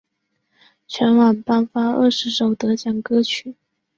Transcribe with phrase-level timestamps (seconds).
[0.87, 3.55] 全晚颁发二十首得奖歌曲。